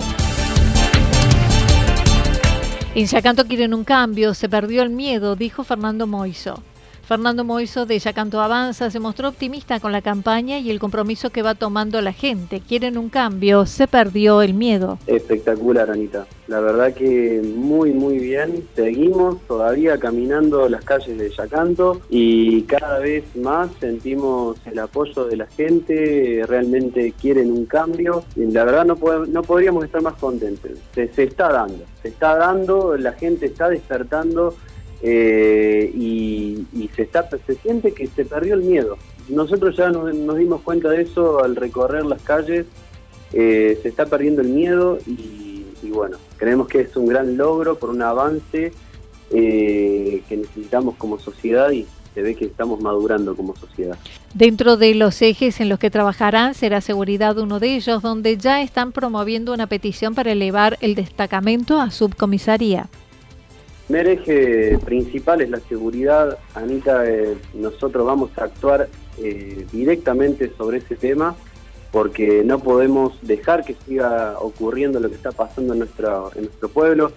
En 2.95 3.07
quieren 3.45 3.75
un 3.75 3.85
cambio, 3.85 4.35
se 4.35 4.49
perdió 4.49 4.83
el 4.83 4.91
miedo, 4.91 5.37
dijo 5.37 5.63
Fernando 5.63 6.07
Moiso. 6.07 6.63
Fernando 7.09 7.43
Moiso 7.43 7.87
de 7.87 7.99
Yacanto 7.99 8.39
Avanza 8.39 8.91
se 8.91 9.01
mostró 9.01 9.31
optimista 9.31 9.81
con 9.81 9.93
la 9.93 10.03
campaña 10.03 10.59
y 10.59 10.71
el 10.71 10.79
compromiso 10.79 11.31
que 11.31 11.41
va 11.41 11.55
tomando 11.55 12.03
la 12.03 12.13
gente. 12.13 12.61
Quieren 12.61 12.99
un 12.99 13.09
cambio, 13.09 13.65
se 13.65 13.89
perdió 13.89 14.43
el 14.43 14.53
miedo. 14.53 14.99
Espectacular, 15.07 15.91
Anita. 15.91 16.27
La 16.49 16.61
verdad 16.61 16.93
que 16.93 17.41
muy, 17.43 17.93
muy 17.93 18.19
bien. 18.19 18.69
Seguimos 18.77 19.41
todavía 19.47 19.97
caminando 19.97 20.69
las 20.69 20.85
calles 20.85 21.17
de 21.17 21.31
Yacanto 21.31 22.03
y 22.11 22.65
cada 22.65 22.99
vez 22.99 23.25
más 23.37 23.71
sentimos 23.81 24.59
el 24.67 24.79
apoyo 24.79 25.25
de 25.25 25.37
la 25.39 25.47
gente. 25.47 26.43
Realmente 26.47 27.15
quieren 27.19 27.51
un 27.51 27.65
cambio. 27.65 28.25
Y 28.37 28.45
la 28.51 28.65
verdad 28.65 28.85
no, 28.85 28.97
no 29.27 29.43
podríamos 29.43 29.83
estar 29.83 30.03
más 30.03 30.17
contentos. 30.17 30.73
Se, 30.95 31.09
se 31.15 31.23
está 31.23 31.51
dando, 31.51 31.85
se 32.03 32.09
está 32.09 32.37
dando, 32.37 32.99
la 32.99 33.13
gente 33.13 33.47
está 33.47 33.71
despertando 33.71 34.55
eh, 35.03 35.91
y, 35.95 36.67
se, 36.95 37.03
está, 37.03 37.29
se 37.47 37.55
siente 37.57 37.93
que 37.93 38.07
se 38.09 38.25
perdió 38.25 38.55
el 38.55 38.63
miedo. 38.63 38.97
Nosotros 39.29 39.77
ya 39.77 39.91
nos, 39.91 40.37
dimos 40.37 40.63
cuenta 40.63 40.89
de 40.91 41.03
eso 41.03 41.45
al 41.45 41.55
recorrer 41.55 42.05
las 42.07 42.23
calles, 42.23 42.67
eh, 43.33 43.79
se 43.83 43.89
está 43.89 44.07
perdiendo 44.07 44.41
el 44.41 44.49
miedo 44.49 44.99
y, 45.07 45.65
bueno, 45.91 46.17
creemos 46.37 46.69
que 46.69 46.81
es 46.81 46.97
un 46.97 47.07
gran 47.07 47.37
logro 47.37 47.79
por 47.79 47.91
un 47.91 48.03
avance 48.03 48.73
eh, 49.31 50.23
que 50.29 50.37
necesitamos 50.37 50.97
como 50.97 51.19
sociedad 51.19 51.71
y 51.71 51.87
se 52.15 52.23
ve 52.23 52.35
que 52.35 52.47
estamos 52.47 52.81
madurando 52.81 53.37
como 53.37 53.55
sociedad. 53.55 53.99
Dentro 54.35 54.77
de 54.77 54.95
los 54.95 55.21
ejes 55.23 55.61
en 55.61 55.69
los 55.69 55.79
que 55.79 55.91
trabajarán 55.91 56.55
será 56.55 56.81
seguridad 56.81 57.39
uno 57.39 57.61
de 57.61 57.77
ellos, 57.77 58.03
donde 58.03 58.37
ya 58.37 58.63
están 58.63 58.93
promoviendo 58.93 59.53
una 59.53 59.67
petición 59.67 60.15
para 60.15 60.33
elevar 60.33 60.79
el 60.81 60.95
destacamento 60.95 61.81
a 61.81 61.91
subcomisaría. 61.91 62.89
Mi 63.89 64.01
eje 64.01 64.79
principal 64.85 65.41
es 65.41 65.49
la 65.49 65.61
seguridad. 65.61 66.39
Anita, 66.55 67.09
eh, 67.11 67.39
nosotros 67.55 68.05
vamos 68.05 68.31
a 68.37 68.45
actuar 68.45 68.87
eh, 69.17 69.67
directamente 69.73 70.53
sobre 70.59 70.79
ese 70.79 70.95
tema 70.95 71.35
porque 71.91 72.45
no 72.45 72.59
podemos 72.59 73.19
dejar 73.23 73.65
que 73.65 73.75
siga 73.87 74.35
ocurriendo 74.41 75.01
lo 75.01 75.09
que 75.09 75.15
está 75.15 75.33
pasando 75.33 75.73
en, 75.73 75.79
nuestra, 75.79 76.21
en 76.35 76.43
nuestro 76.43 76.69
pueblo. 76.69 77.13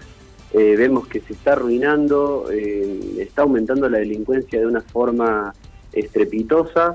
Eh, 0.53 0.75
vemos 0.77 1.07
que 1.07 1.19
se 1.19 1.33
está 1.33 1.53
arruinando, 1.53 2.45
está 2.49 3.41
aumentando 3.41 3.89
la 3.89 3.97
delincuencia 3.97 4.57
de 4.57 4.65
una 4.65 4.81
forma 4.81 5.53
estrepitosa 5.91 6.93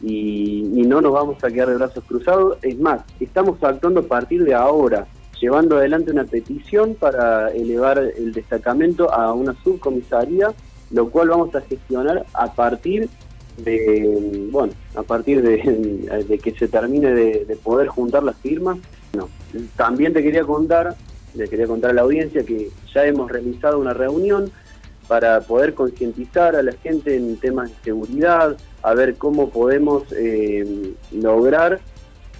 y 0.00 0.62
no 0.86 1.02
nos 1.02 1.12
vamos 1.12 1.44
a 1.44 1.50
quedar 1.50 1.68
de 1.68 1.74
brazos 1.74 2.02
cruzados. 2.04 2.56
Es 2.62 2.78
más, 2.78 3.02
estamos 3.20 3.62
actuando 3.62 4.00
a 4.00 4.04
partir 4.04 4.42
de 4.44 4.54
ahora 4.54 5.06
llevando 5.40 5.76
adelante 5.76 6.10
una 6.10 6.24
petición 6.24 6.94
para 6.94 7.50
elevar 7.50 7.98
el 7.98 8.32
destacamento 8.32 9.12
a 9.12 9.32
una 9.32 9.54
subcomisaría, 9.62 10.52
lo 10.90 11.10
cual 11.10 11.28
vamos 11.28 11.54
a 11.54 11.60
gestionar 11.60 12.26
a 12.32 12.52
partir 12.52 13.08
de, 13.58 14.48
bueno, 14.50 14.72
a 14.94 15.02
partir 15.02 15.42
de, 15.42 16.38
que 16.42 16.52
se 16.52 16.68
termine 16.68 17.12
de, 17.12 17.56
poder 17.62 17.88
juntar 17.88 18.22
las 18.22 18.36
firmas. 18.36 18.78
No. 19.12 19.28
También 19.76 20.12
te 20.12 20.22
quería 20.22 20.44
contar, 20.44 20.94
le 21.34 21.48
quería 21.48 21.66
contar 21.66 21.90
a 21.90 21.94
la 21.94 22.02
audiencia 22.02 22.44
que 22.44 22.70
ya 22.94 23.04
hemos 23.04 23.30
realizado 23.30 23.78
una 23.78 23.94
reunión 23.94 24.50
para 25.06 25.40
poder 25.40 25.74
concientizar 25.74 26.54
a 26.54 26.62
la 26.62 26.72
gente 26.72 27.16
en 27.16 27.38
temas 27.38 27.70
de 27.70 27.76
seguridad, 27.82 28.56
a 28.82 28.94
ver 28.94 29.16
cómo 29.16 29.48
podemos 29.48 30.04
eh, 30.12 30.94
lograr 31.12 31.80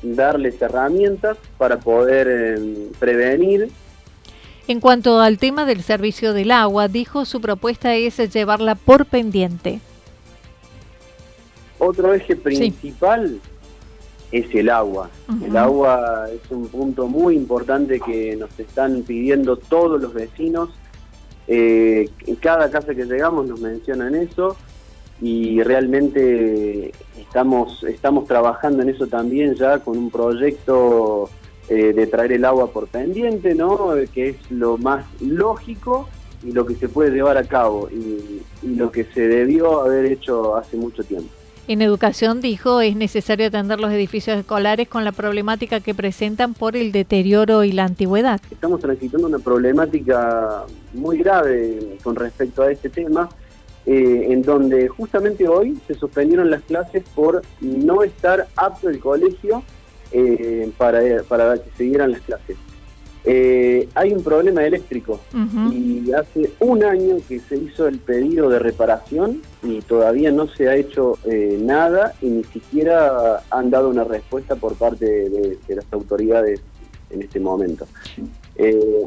darles 0.03 0.61
herramientas 0.61 1.37
para 1.57 1.79
poder 1.79 2.29
eh, 2.31 2.91
prevenir. 2.99 3.71
En 4.67 4.81
cuanto 4.81 5.21
al 5.21 5.39
tema 5.39 5.65
del 5.65 5.83
servicio 5.83 6.33
del 6.33 6.51
agua, 6.51 6.89
dijo 6.89 7.25
su 7.25 7.41
propuesta 7.41 7.95
es 7.95 8.19
llevarla 8.33 8.75
por 8.75 9.07
pendiente. 9.07 9.81
Otro 11.79 12.13
eje 12.13 12.37
principal 12.37 13.41
es 14.31 14.55
el 14.55 14.69
agua. 14.69 15.09
El 15.43 15.57
agua 15.57 16.27
es 16.31 16.51
un 16.51 16.69
punto 16.69 17.07
muy 17.07 17.35
importante 17.37 17.99
que 18.01 18.37
nos 18.37 18.59
están 18.59 19.03
pidiendo 19.03 19.57
todos 19.57 20.01
los 20.01 20.13
vecinos. 20.13 20.71
Eh, 21.47 22.11
en 22.27 22.37
cada 22.37 22.71
casa 22.71 22.95
que 22.95 23.07
llegamos 23.07 23.47
nos 23.47 23.61
mencionan 23.61 24.15
eso 24.15 24.55
y 25.21 25.63
realmente 25.63 26.93
estamos, 27.19 27.83
estamos 27.85 28.27
trabajando 28.27 28.83
en 28.83 28.91
eso 28.91 29.07
también 29.07 29.55
ya 29.55 29.81
con 29.81 29.99
un 29.99 30.11
proyecto 30.11 31.29
eh, 31.69 31.93
de 31.93 32.07
traer 32.07 32.33
el 32.33 32.45
agua 32.45 32.71
por 32.71 32.89
pendiente, 32.89 33.55
¿no? 33.55 33.91
que 34.15 34.31
es 34.31 34.51
lo 34.51 34.79
más 34.79 35.05
lógico 35.21 36.09
y 36.43 36.53
lo 36.53 36.65
que 36.65 36.77
se 36.77 36.89
puede 36.89 37.11
llevar 37.11 37.37
a 37.37 37.45
cabo 37.45 37.89
y, 37.91 38.43
lo 38.63 38.91
que 38.91 39.05
se 39.05 39.27
debió 39.29 39.83
haber 39.83 40.07
hecho 40.07 40.57
hace 40.57 40.77
mucho 40.77 41.03
tiempo. 41.03 41.29
En 41.67 41.83
educación 41.83 42.41
dijo 42.41 42.81
es 42.81 42.97
necesario 42.97 43.49
atender 43.49 43.81
los 43.81 43.93
edificios 43.93 44.39
escolares 44.39 44.89
con 44.89 45.05
la 45.05 45.13
problemática 45.13 45.81
que 45.81 45.95
presentan 45.95 46.55
por 46.55 46.77
el 46.77 46.93
deterioro 46.93 47.65
y 47.65 47.73
la 47.73 47.85
antigüedad. 47.85 48.41
Estamos 48.51 48.81
transitando 48.81 49.27
una 49.27 49.39
problemática 49.39 50.65
muy 50.95 51.19
grave 51.19 51.99
con 52.03 52.17
respecto 52.17 52.63
a 52.63 52.73
este 52.73 52.89
tema 52.89 53.29
eh, 53.91 54.33
en 54.35 54.43
donde 54.43 54.87
justamente 54.87 55.49
hoy 55.49 55.79
se 55.87 55.95
suspendieron 55.95 56.51
las 56.51 56.61
clases 56.65 57.05
por 57.15 57.41
no 57.63 58.03
estar 58.03 58.47
apto 58.55 58.91
el 58.91 59.01
colegio 59.01 59.63
eh, 60.13 60.71
para, 60.77 61.23
para 61.23 61.55
que 61.55 61.71
siguieran 61.75 62.13
las 62.13 62.21
clases. 62.21 62.59
Eh, 63.25 63.89
hay 63.95 64.13
un 64.13 64.23
problema 64.23 64.63
eléctrico 64.63 65.21
y 65.73 66.13
hace 66.13 66.53
un 66.61 66.85
año 66.85 67.17
que 67.27 67.41
se 67.41 67.57
hizo 67.57 67.89
el 67.89 67.99
pedido 67.99 68.51
de 68.51 68.59
reparación 68.59 69.41
y 69.63 69.81
todavía 69.81 70.33
no 70.33 70.49
se 70.49 70.69
ha 70.69 70.77
hecho 70.77 71.19
nada 71.59 72.13
y 72.21 72.27
ni 72.27 72.45
siquiera 72.45 73.43
han 73.49 73.71
dado 73.71 73.89
una 73.89 74.05
respuesta 74.05 74.55
por 74.55 74.75
parte 74.75 75.07
de, 75.07 75.59
de 75.67 75.77
las 75.77 75.87
autoridades 75.93 76.61
en 77.09 77.23
este 77.23 77.41
momento. 77.41 77.87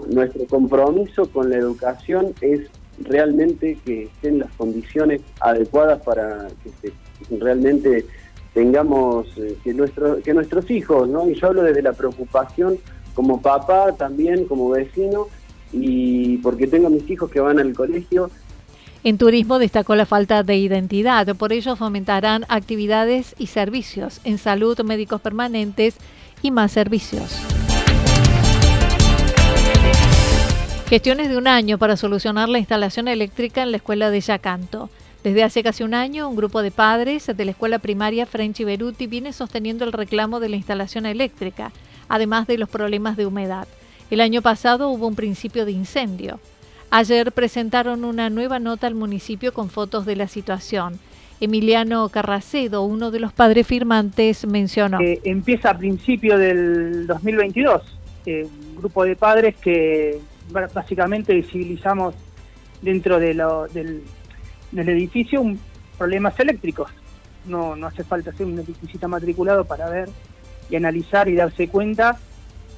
nuestro 0.09 0.45
compromiso 0.47 1.27
con 1.27 1.51
la 1.51 1.57
educación 1.57 2.33
es 2.41 2.67
realmente 3.03 3.77
que 3.85 4.03
estén 4.03 4.39
las 4.39 4.51
condiciones 4.53 5.21
adecuadas 5.39 6.01
para 6.01 6.47
que 6.81 6.93
realmente 7.37 8.05
tengamos 8.53 9.27
eh, 9.37 9.57
que, 9.63 9.73
nuestro, 9.73 10.21
que 10.21 10.33
nuestros 10.33 10.69
hijos, 10.69 11.07
¿no? 11.07 11.29
y 11.29 11.35
yo 11.35 11.47
hablo 11.47 11.63
desde 11.63 11.81
la 11.81 11.93
preocupación 11.93 12.77
como 13.13 13.41
papá 13.41 13.93
también, 13.97 14.45
como 14.45 14.69
vecino, 14.69 15.27
y 15.73 16.37
porque 16.37 16.67
tengo 16.67 16.89
mis 16.89 17.09
hijos 17.09 17.29
que 17.29 17.39
van 17.39 17.59
al 17.59 17.73
colegio. 17.73 18.29
En 19.03 19.17
turismo 19.17 19.57
destacó 19.57 19.95
la 19.95 20.05
falta 20.05 20.43
de 20.43 20.57
identidad, 20.57 21.35
por 21.35 21.53
ello 21.53 21.75
fomentarán 21.75 22.45
actividades 22.49 23.35
y 23.37 23.47
servicios 23.47 24.21
en 24.23 24.37
salud, 24.37 24.79
médicos 24.81 25.21
permanentes 25.21 25.95
y 26.41 26.51
más 26.51 26.71
servicios. 26.71 27.60
Gestiones 30.91 31.29
de 31.29 31.37
un 31.37 31.47
año 31.47 31.77
para 31.77 31.95
solucionar 31.95 32.49
la 32.49 32.59
instalación 32.59 33.07
eléctrica 33.07 33.63
en 33.63 33.71
la 33.71 33.77
escuela 33.77 34.09
de 34.09 34.19
Yacanto. 34.19 34.89
Desde 35.23 35.41
hace 35.41 35.63
casi 35.63 35.83
un 35.83 35.93
año, 35.93 36.27
un 36.27 36.35
grupo 36.35 36.61
de 36.61 36.69
padres 36.69 37.27
de 37.27 37.45
la 37.45 37.51
escuela 37.51 37.79
primaria 37.79 38.25
French 38.25 38.65
Beruti 38.65 39.07
viene 39.07 39.31
sosteniendo 39.31 39.85
el 39.85 39.93
reclamo 39.93 40.41
de 40.41 40.49
la 40.49 40.57
instalación 40.57 41.05
eléctrica, 41.05 41.71
además 42.09 42.45
de 42.45 42.57
los 42.57 42.67
problemas 42.67 43.15
de 43.15 43.25
humedad. 43.25 43.69
El 44.09 44.19
año 44.19 44.41
pasado 44.41 44.89
hubo 44.89 45.07
un 45.07 45.15
principio 45.15 45.63
de 45.63 45.71
incendio. 45.71 46.41
Ayer 46.89 47.31
presentaron 47.31 48.03
una 48.03 48.29
nueva 48.29 48.59
nota 48.59 48.87
al 48.87 48.95
municipio 48.95 49.53
con 49.53 49.69
fotos 49.69 50.05
de 50.05 50.17
la 50.17 50.27
situación. 50.27 50.99
Emiliano 51.39 52.09
Carracedo, 52.09 52.83
uno 52.83 53.11
de 53.11 53.21
los 53.21 53.31
padres 53.31 53.65
firmantes, 53.65 54.45
mencionó. 54.45 54.99
Eh, 54.99 55.21
empieza 55.23 55.69
a 55.69 55.77
principio 55.77 56.37
del 56.37 57.07
2022. 57.07 57.81
Eh, 58.25 58.45
un 58.45 58.75
grupo 58.75 59.05
de 59.05 59.15
padres 59.15 59.55
que 59.55 60.19
básicamente 60.51 61.33
visibilizamos 61.33 62.15
dentro 62.81 63.19
de 63.19 63.33
del, 63.73 64.89
edificio 64.89 65.41
un, 65.41 65.59
problemas 65.97 66.39
eléctricos. 66.39 66.91
No, 67.45 67.75
no 67.75 67.87
hace 67.87 68.03
falta 68.03 68.31
ser 68.33 68.45
un 68.45 68.59
electricista 68.59 69.07
matriculado 69.07 69.65
para 69.65 69.89
ver 69.89 70.09
y 70.69 70.75
analizar 70.75 71.27
y 71.27 71.35
darse 71.35 71.67
cuenta 71.67 72.17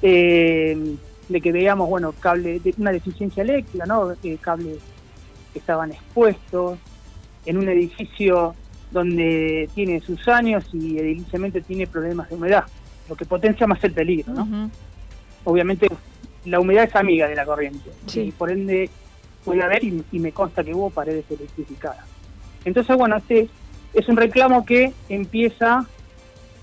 eh, 0.02 0.96
de 1.28 1.40
que 1.40 1.52
veíamos, 1.52 1.88
bueno, 1.88 2.12
cable, 2.12 2.60
de 2.60 2.74
una 2.78 2.92
deficiencia 2.92 3.42
eléctrica, 3.42 3.86
¿no? 3.86 4.12
Eh, 4.22 4.38
cables 4.40 4.78
que 5.52 5.58
estaban 5.58 5.92
expuestos 5.92 6.78
en 7.46 7.58
un 7.58 7.68
edificio 7.68 8.54
donde 8.90 9.68
tiene 9.74 10.00
sus 10.00 10.26
años 10.28 10.64
y 10.72 10.98
ediliciamente 10.98 11.60
tiene 11.60 11.86
problemas 11.86 12.28
de 12.28 12.36
humedad, 12.36 12.64
lo 13.08 13.16
que 13.16 13.24
potencia 13.24 13.66
más 13.66 13.82
el 13.84 13.92
peligro, 13.92 14.32
¿no? 14.32 14.70
Obviamente 15.44 15.88
la 16.44 16.60
humedad 16.60 16.84
es 16.84 16.96
amiga 16.96 17.28
de 17.28 17.34
la 17.34 17.44
corriente. 17.44 17.90
Y 18.14 18.32
por 18.32 18.50
ende 18.50 18.90
puede 19.44 19.62
haber, 19.62 19.84
y, 19.84 20.04
me 20.12 20.32
consta 20.32 20.64
que 20.64 20.74
hubo 20.74 20.90
paredes 20.90 21.24
electrificadas. 21.30 22.06
Entonces, 22.64 22.96
bueno, 22.96 23.16
este 23.16 23.48
es 23.92 24.08
un 24.08 24.16
reclamo 24.16 24.64
que 24.64 24.92
empieza, 25.08 25.86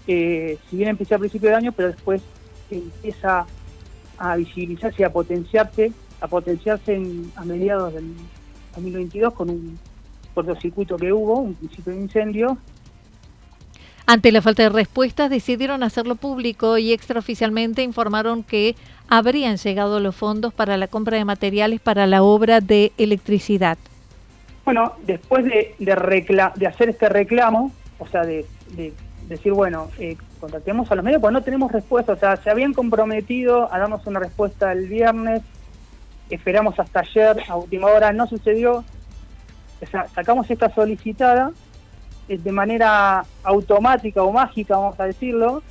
eh, 0.08 0.58
si 0.70 0.78
bien 0.78 0.90
empieza 0.90 1.16
a 1.16 1.20
principio 1.20 1.50
de 1.50 1.56
año, 1.56 1.72
pero 1.72 1.90
después 1.90 2.22
empieza 2.70 3.46
a 4.18 4.36
visibilizarse 4.36 5.02
y 5.02 5.06
a 5.06 5.12
potenciarse, 5.12 5.92
a 6.20 6.28
potenciarse 6.28 6.96
en, 6.96 7.32
a 7.36 7.44
mediados 7.44 7.94
del 7.94 8.14
2022 8.76 9.34
con 9.34 9.50
un 9.50 9.80
cortocircuito 10.34 10.98
que 10.98 11.12
hubo, 11.12 11.40
un 11.40 11.56
principio 11.56 11.94
de 11.94 12.00
incendio, 12.00 12.58
ante 14.12 14.34
la 14.34 14.42
falta 14.42 14.64
de 14.64 14.70
respuestas, 14.70 15.30
decidieron 15.30 15.84
hacerlo 15.84 16.16
público 16.16 16.78
y 16.78 16.92
extraoficialmente 16.92 17.82
informaron 17.82 18.44
que 18.44 18.76
habrían 19.08 19.56
llegado 19.56 20.02
los 20.02 20.18
fondos 20.18 20.54
para 20.54 20.76
la 20.76 20.90
compra 20.90 21.16
de 21.16 21.24
materiales 21.24 21.80
para 21.80 22.06
la 22.08 22.22
obra 22.22 22.60
de 22.60 22.92
electricidad. 22.98 23.78
Bueno, 24.66 24.96
después 25.08 25.46
de, 25.46 25.76
de, 25.80 26.68
hacer 26.68 26.90
este 26.90 27.08
reclamo, 27.08 27.72
o 28.00 28.08
sea, 28.10 28.24
de, 28.24 28.46
decir, 29.30 29.54
bueno, 29.54 29.90
eh, 29.98 30.18
contactemos 30.42 30.92
a 30.92 30.96
los 30.96 31.06
medios, 31.06 31.22
pues 31.22 31.32
no 31.32 31.42
tenemos 31.42 31.72
respuesta, 31.72 32.12
o 32.12 32.18
sea, 32.18 32.36
se 32.36 32.50
habían 32.50 32.74
comprometido 32.74 33.74
a 33.74 33.80
darnos 33.80 34.06
una 34.08 34.20
respuesta 34.20 34.74
el 34.74 34.90
viernes, 34.90 35.42
esperamos 36.30 36.78
hasta 36.78 37.00
ayer, 37.00 37.38
a 37.48 37.56
última 37.56 37.88
hora, 37.88 38.12
no 38.12 38.28
sucedió, 38.28 38.84
o 39.82 39.86
sea, 39.90 40.10
sacamos 40.10 40.52
esta 40.52 40.70
solicitada 40.76 41.52
de 42.28 42.52
manera 42.52 43.26
automática 43.44 44.24
o 44.24 44.32
mágica, 44.32 44.78
vamos 44.78 45.00
a 45.00 45.06
decirlo, 45.06 45.64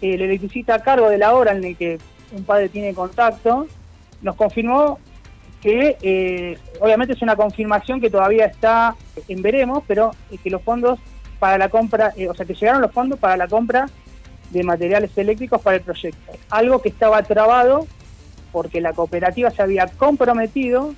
el 0.00 0.20
electricista 0.20 0.76
a 0.76 0.82
cargo 0.82 1.08
de 1.08 1.18
la 1.18 1.34
hora 1.34 1.52
en 1.52 1.62
la 1.62 1.74
que 1.74 1.98
un 2.32 2.44
padre 2.44 2.68
tiene 2.68 2.94
contacto, 2.94 3.66
nos 4.20 4.36
confirmó 4.36 4.98
que 5.60 5.96
eh, 6.02 6.58
obviamente 6.80 7.14
es 7.14 7.22
una 7.22 7.36
confirmación 7.36 8.00
que 8.00 8.10
todavía 8.10 8.46
está 8.46 8.96
en 9.28 9.42
veremos, 9.42 9.84
pero 9.86 10.10
que 10.42 10.50
los 10.50 10.62
fondos 10.62 10.98
para 11.38 11.56
la 11.56 11.68
compra, 11.68 12.12
eh, 12.16 12.28
o 12.28 12.34
sea, 12.34 12.46
que 12.46 12.54
llegaron 12.54 12.82
los 12.82 12.92
fondos 12.92 13.18
para 13.18 13.36
la 13.36 13.48
compra 13.48 13.88
de 14.50 14.62
materiales 14.64 15.16
eléctricos 15.16 15.60
para 15.60 15.76
el 15.76 15.82
proyecto. 15.82 16.32
Algo 16.50 16.82
que 16.82 16.88
estaba 16.88 17.22
trabado 17.22 17.86
porque 18.50 18.80
la 18.80 18.92
cooperativa 18.92 19.50
se 19.50 19.62
había 19.62 19.86
comprometido 19.86 20.94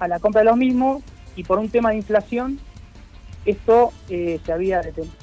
a 0.00 0.08
la 0.08 0.20
compra 0.20 0.40
de 0.40 0.46
los 0.46 0.56
mismos 0.56 1.02
y 1.36 1.44
por 1.44 1.58
un 1.58 1.68
tema 1.68 1.90
de 1.90 1.96
inflación 1.96 2.58
esto 3.46 3.92
eh, 4.08 4.40
se 4.44 4.52
había 4.52 4.80
detenido. 4.80 5.14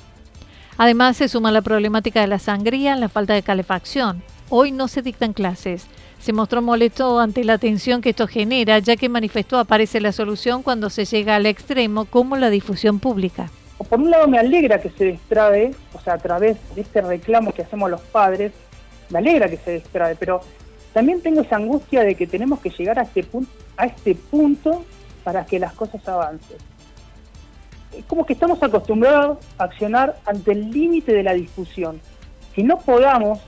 Además, 0.78 1.18
se 1.18 1.28
suma 1.28 1.52
la 1.52 1.62
problemática 1.62 2.22
de 2.22 2.28
la 2.28 2.40
sangría, 2.40 2.96
la 2.96 3.10
falta 3.10 3.34
de 3.34 3.44
calefacción. 3.44 4.24
Hoy 4.50 4.72
no 4.72 4.88
se 4.88 5.02
dictan 5.02 5.34
clases. 5.34 5.88
Se 6.20 6.32
mostró 6.32 6.62
molesto 6.62 7.20
ante 7.20 7.44
la 7.44 7.58
tensión 7.58 8.02
que 8.02 8.12
esto 8.12 8.28
genera, 8.28 8.80
ya 8.80 8.96
que 8.96 9.10
manifestó 9.10 9.58
aparece 9.58 10.00
la 10.00 10.12
solución 10.12 10.64
cuando 10.64 10.90
se 10.90 11.06
llega 11.06 11.36
al 11.36 11.46
extremo, 11.46 12.06
como 12.06 12.38
la 12.38 12.50
difusión 12.50 13.00
pública. 13.00 13.50
Por 13.78 14.00
un 14.00 14.10
lado 14.10 14.28
me 14.28 14.38
alegra 14.38 14.82
que 14.82 14.90
se 14.90 15.06
destrabe, 15.06 15.72
o 15.94 16.00
sea, 16.00 16.14
a 16.14 16.18
través 16.18 16.58
de 16.76 16.82
este 16.82 17.02
reclamo 17.02 17.54
que 17.54 17.62
hacemos 17.62 17.90
los 17.90 18.02
padres, 18.02 18.52
me 19.10 19.20
alegra 19.20 19.50
que 19.50 19.58
se 19.58 19.72
destrabe, 19.72 20.16
pero 20.18 20.42
también 20.94 21.22
tengo 21.22 21.42
esa 21.42 21.58
angustia 21.58 22.04
de 22.04 22.16
que 22.16 22.28
tenemos 22.28 22.60
que 22.60 22.70
llegar 22.70 23.00
a 23.00 23.04
este 23.04 23.24
punto, 23.24 23.52
a 23.78 23.86
este 23.86 24.16
punto 24.16 24.86
para 25.24 25.46
que 25.46 25.60
las 25.60 25.74
cosas 25.74 26.06
avancen 26.08 26.58
como 28.08 28.26
que 28.26 28.34
estamos 28.34 28.62
acostumbrados 28.62 29.38
a 29.58 29.66
accionar 29.66 30.18
ante 30.26 30.52
el 30.52 30.72
límite 30.72 31.14
de 31.14 31.24
la 31.24 31.34
discusión. 31.34 32.00
Si 32.56 32.64
no 32.64 32.80
podamos, 32.80 33.40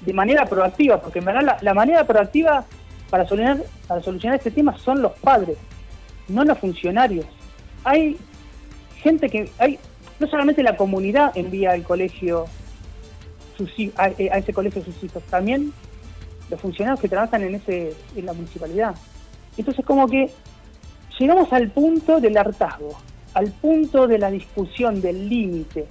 de 0.00 0.12
manera 0.12 0.46
proactiva, 0.46 1.00
porque 1.00 1.18
en 1.18 1.24
verdad 1.24 1.58
la, 1.60 1.74
manera 1.74 2.04
proactiva 2.04 2.64
para 3.10 3.26
solucionar, 3.26 3.64
para 3.86 4.02
solucionar 4.02 4.38
este 4.38 4.50
tema 4.50 4.76
son 4.78 5.02
los 5.02 5.12
padres, 5.18 5.56
no 6.28 6.44
los 6.44 6.58
funcionarios. 6.58 7.26
Hay 7.84 8.16
gente 9.02 9.28
que, 9.28 9.50
hay 9.58 9.78
no 10.18 10.26
solamente 10.26 10.62
la 10.62 10.76
comunidad 10.76 11.36
envía 11.36 11.72
al 11.72 11.82
colegio 11.82 12.46
a, 13.96 14.04
a, 14.04 14.08
ese 14.08 14.52
colegio 14.52 14.82
sus 14.84 15.02
hijos, 15.02 15.22
también 15.24 15.72
los 16.50 16.60
funcionarios 16.60 17.00
que 17.00 17.08
trabajan 17.08 17.42
en 17.42 17.54
ese 17.56 17.94
en 18.16 18.26
la 18.26 18.32
municipalidad. 18.32 18.94
Entonces 19.56 19.84
como 19.84 20.06
que 20.06 20.30
llegamos 21.18 21.52
al 21.52 21.70
punto 21.70 22.20
del 22.20 22.36
hartazgo 22.36 22.96
al 23.38 23.50
punto 23.52 24.08
de 24.08 24.18
la 24.18 24.32
discusión 24.32 25.00
del 25.00 25.28
límite. 25.28 25.86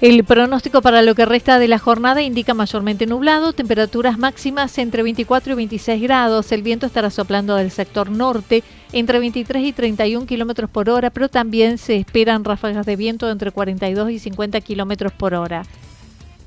El 0.00 0.24
pronóstico 0.24 0.80
para 0.80 1.02
lo 1.02 1.14
que 1.14 1.26
resta 1.26 1.58
de 1.58 1.68
la 1.68 1.78
jornada 1.78 2.22
indica 2.22 2.54
mayormente 2.54 3.04
nublado, 3.04 3.52
temperaturas 3.52 4.16
máximas 4.16 4.78
entre 4.78 5.02
24 5.02 5.52
y 5.52 5.56
26 5.56 6.02
grados. 6.02 6.52
El 6.52 6.62
viento 6.62 6.86
estará 6.86 7.10
soplando 7.10 7.54
del 7.56 7.70
sector 7.70 8.10
norte 8.10 8.64
entre 8.92 9.18
23 9.18 9.62
y 9.62 9.72
31 9.74 10.24
kilómetros 10.24 10.70
por 10.70 10.88
hora, 10.88 11.10
pero 11.10 11.28
también 11.28 11.76
se 11.76 11.96
esperan 11.96 12.44
ráfagas 12.44 12.86
de 12.86 12.96
viento 12.96 13.30
entre 13.30 13.50
42 13.50 14.10
y 14.10 14.18
50 14.18 14.62
kilómetros 14.62 15.12
por 15.12 15.34
hora. 15.34 15.64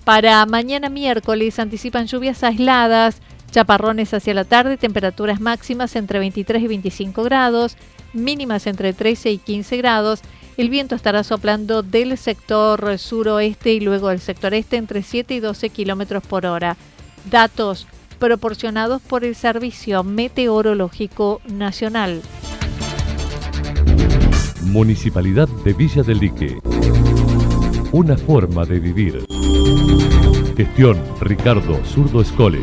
Para 0.03 0.43
mañana 0.47 0.89
miércoles 0.89 1.59
anticipan 1.59 2.07
lluvias 2.07 2.43
aisladas, 2.43 3.21
chaparrones 3.51 4.15
hacia 4.15 4.33
la 4.33 4.45
tarde, 4.45 4.77
temperaturas 4.77 5.39
máximas 5.39 5.95
entre 5.95 6.17
23 6.17 6.63
y 6.63 6.67
25 6.67 7.21
grados, 7.21 7.77
mínimas 8.13 8.65
entre 8.65 8.93
13 8.93 9.29
y 9.29 9.37
15 9.37 9.77
grados 9.77 10.21
el 10.57 10.69
viento 10.69 10.95
estará 10.95 11.23
soplando 11.23 11.83
del 11.83 12.17
sector 12.17 12.97
suroeste 12.97 13.73
y 13.73 13.79
luego 13.79 14.09
del 14.09 14.19
sector 14.19 14.53
este 14.53 14.77
entre 14.77 15.03
7 15.03 15.33
y 15.35 15.39
12 15.39 15.69
kilómetros 15.69 16.23
por 16.23 16.45
hora. 16.45 16.77
Datos 17.29 17.87
proporcionados 18.19 19.01
por 19.01 19.23
el 19.23 19.35
Servicio 19.35 20.03
Meteorológico 20.03 21.41
Nacional. 21.47 22.21
Municipalidad 24.63 25.47
de 25.65 25.73
Villa 25.73 26.03
del 26.03 26.19
Lique. 26.19 26.57
Una 27.91 28.17
forma 28.17 28.65
de 28.65 28.79
vivir. 28.79 29.25
Gestión 30.55 31.01
Ricardo 31.19 31.83
Zurdo 31.85 32.21
Escole. 32.21 32.61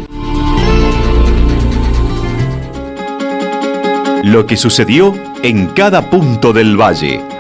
Lo 4.25 4.47
que 4.47 4.57
sucedió 4.57 5.15
en 5.43 5.67
cada 5.69 6.09
punto 6.11 6.53
del 6.53 6.81
valle. 6.81 7.40